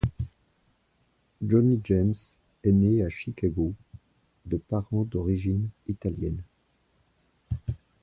[1.47, 2.15] Joni James
[2.63, 3.75] est née à Chicago,
[4.47, 6.41] de parents d'origine italienne.